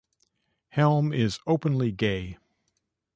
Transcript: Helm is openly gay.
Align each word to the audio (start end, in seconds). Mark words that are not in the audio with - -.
Helm 0.69 1.13
is 1.13 1.37
openly 1.45 1.91
gay. 1.91 2.39